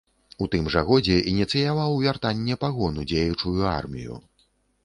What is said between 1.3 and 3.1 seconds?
ініцыяваў вяртанне пагон у